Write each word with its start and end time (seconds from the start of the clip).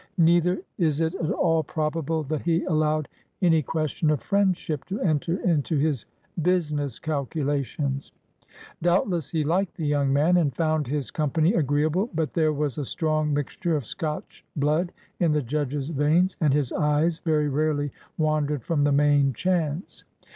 Neither 0.17 0.63
is 0.79 0.99
it 0.99 1.13
at 1.13 1.29
all 1.29 1.61
probable 1.61 2.23
that 2.23 2.41
he 2.41 2.63
allowed 2.63 3.07
any 3.43 3.61
question 3.61 4.09
of 4.09 4.19
friend 4.19 4.57
ship 4.57 4.83
to 4.85 4.99
enter 4.99 5.37
into 5.47 5.77
his 5.77 6.07
business 6.41 6.97
calculations. 6.97 8.11
Doubtless 8.81 9.29
he 9.29 9.43
liked 9.43 9.77
the 9.77 9.85
young 9.85 10.11
man 10.11 10.37
and 10.37 10.55
found 10.55 10.87
his 10.87 11.11
company 11.11 11.53
agreeable, 11.53 12.09
but 12.15 12.33
there 12.33 12.51
was 12.51 12.79
a 12.79 12.83
strong 12.85 13.31
mixture 13.31 13.75
of 13.75 13.85
Scotch 13.85 14.43
blood 14.55 14.91
in 15.19 15.33
the 15.33 15.43
judge's 15.43 15.89
veins, 15.89 16.35
and 16.41 16.51
his 16.51 16.71
eyes 16.71 17.19
very 17.19 17.47
rarely 17.47 17.91
wandered 18.17 18.63
from 18.63 18.83
the 18.85 18.91
main 18.91 19.33
chance. 19.33 20.03